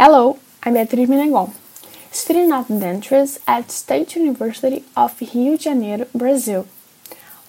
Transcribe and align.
Hello, 0.00 0.38
I'm 0.62 0.74
Beatriz 0.74 1.08
Menegon, 1.08 1.52
student 2.12 2.52
of 2.52 2.68
dentistry 2.68 3.42
at 3.48 3.72
State 3.72 4.14
University 4.14 4.84
of 4.96 5.20
Rio 5.20 5.56
de 5.56 5.58
Janeiro, 5.64 6.06
Brazil. 6.14 6.68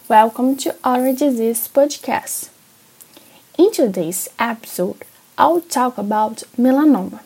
Welcome 0.08 0.58
to 0.64 0.76
our 0.84 1.14
disease 1.14 1.68
podcast. 1.68 2.50
In 3.60 3.72
today's 3.72 4.30
episode, 4.40 5.04
I'll 5.38 5.62
talk 5.62 6.00
about 6.00 6.42
melanoma. 6.58 7.20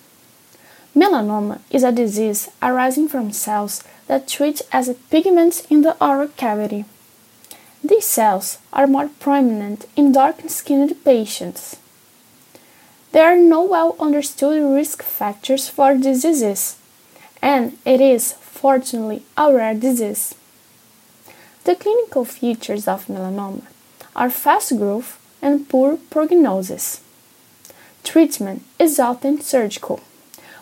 Melanoma 0.93 1.61
is 1.71 1.85
a 1.85 1.93
disease 1.93 2.49
arising 2.61 3.07
from 3.07 3.31
cells 3.31 3.81
that 4.07 4.27
treat 4.27 4.61
as 4.73 4.93
pigments 5.09 5.65
in 5.69 5.83
the 5.83 5.95
oral 6.03 6.27
cavity. 6.35 6.83
These 7.81 8.07
cells 8.07 8.57
are 8.73 8.87
more 8.87 9.09
prominent 9.21 9.85
in 9.95 10.11
dark-skinned 10.11 11.01
patients. 11.05 11.77
There 13.13 13.31
are 13.31 13.37
no 13.37 13.61
well 13.61 13.95
understood 13.99 14.59
risk 14.73 15.03
factors 15.03 15.69
for 15.69 15.93
diseases, 15.93 16.77
and 17.43 17.77
it 17.85 18.01
is, 18.01 18.33
fortunately, 18.33 19.21
a 19.37 19.53
rare 19.53 19.75
disease. 19.75 20.33
The 21.63 21.75
clinical 21.75 22.25
features 22.25 22.87
of 22.87 23.05
melanoma 23.05 23.67
are 24.15 24.31
fast 24.31 24.75
growth 24.79 25.19
and 25.43 25.69
poor 25.69 25.97
prognosis. 26.09 27.01
Treatment 28.03 28.63
is 28.79 28.99
often 28.99 29.41
surgical, 29.41 29.99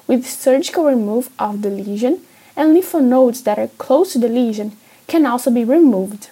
with 0.05 0.27
surgical 0.27 0.83
removal 0.83 1.31
of 1.39 1.61
the 1.61 1.69
lesion, 1.69 2.19
and 2.57 2.73
lymph 2.73 2.93
nodes 2.93 3.43
that 3.43 3.59
are 3.59 3.69
close 3.77 4.11
to 4.11 4.19
the 4.19 4.27
lesion 4.27 4.75
can 5.07 5.25
also 5.25 5.51
be 5.51 5.63
removed, 5.63 6.29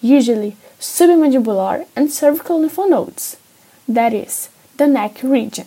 usually 0.00 0.56
submandibular 0.80 1.86
and 1.94 2.12
cervical 2.12 2.60
lymph 2.60 2.78
nodes, 2.78 3.36
that 3.86 4.12
is, 4.12 4.48
the 4.78 4.86
neck 4.86 5.22
region. 5.22 5.66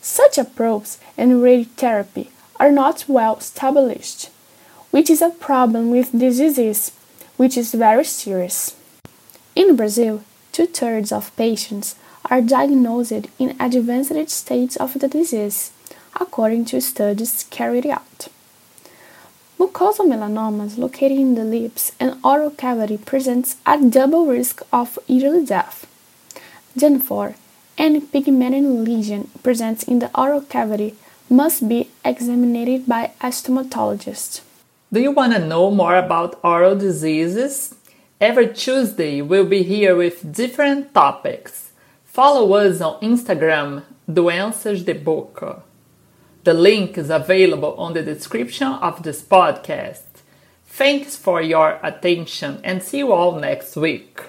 Such 0.00 0.38
approaches 0.38 0.98
and 1.16 1.42
radiotherapy 1.42 2.28
are 2.58 2.70
not 2.70 3.04
well 3.08 3.36
established, 3.36 4.30
which 4.90 5.10
is 5.10 5.22
a 5.22 5.30
problem 5.30 5.90
with 5.90 6.12
this 6.12 6.38
disease, 6.38 6.92
which 7.36 7.56
is 7.56 7.74
very 7.74 8.04
serious. 8.04 8.76
In 9.54 9.76
Brazil, 9.76 10.22
two 10.52 10.66
thirds 10.66 11.12
of 11.12 11.34
patients 11.36 11.96
are 12.30 12.40
diagnosed 12.40 13.26
in 13.38 13.56
advanced 13.60 14.30
states 14.30 14.76
of 14.76 14.94
the 14.94 15.08
disease, 15.08 15.72
according 16.20 16.64
to 16.66 16.80
studies 16.80 17.46
carried 17.50 17.86
out. 17.86 18.28
Mucosal 19.58 20.06
melanomas 20.06 20.78
located 20.78 21.18
in 21.18 21.34
the 21.34 21.44
lips 21.44 21.92
and 22.00 22.18
oral 22.24 22.50
cavity 22.50 22.96
presents 22.96 23.56
a 23.66 23.78
double 23.78 24.26
risk 24.26 24.62
of 24.72 24.98
early 25.10 25.44
death. 25.44 25.86
Therefore, 26.74 27.34
any 27.80 27.98
pigmented 27.98 28.62
lesion 28.62 29.30
present 29.42 29.84
in 29.84 30.00
the 30.00 30.10
oral 30.14 30.42
cavity 30.42 30.94
must 31.30 31.66
be 31.66 31.88
examined 32.04 32.86
by 32.86 33.10
a 33.22 33.28
stomatologist. 33.28 34.42
Do 34.92 35.00
you 35.00 35.12
want 35.12 35.32
to 35.32 35.38
know 35.38 35.70
more 35.70 35.96
about 35.96 36.38
oral 36.44 36.76
diseases? 36.76 37.74
Every 38.20 38.48
Tuesday 38.52 39.22
we'll 39.22 39.46
be 39.46 39.62
here 39.62 39.96
with 39.96 40.30
different 40.30 40.92
topics. 40.92 41.70
Follow 42.04 42.52
us 42.54 42.82
on 42.82 43.00
Instagram, 43.00 43.84
Doenças 44.06 44.84
de 44.84 44.92
Boca. 44.92 45.62
The 46.44 46.52
link 46.52 46.98
is 46.98 47.08
available 47.08 47.74
on 47.78 47.94
the 47.94 48.02
description 48.02 48.68
of 48.68 49.02
this 49.02 49.22
podcast. 49.22 50.02
Thanks 50.66 51.16
for 51.16 51.40
your 51.40 51.78
attention 51.82 52.60
and 52.62 52.82
see 52.82 52.98
you 52.98 53.12
all 53.12 53.40
next 53.40 53.74
week. 53.76 54.20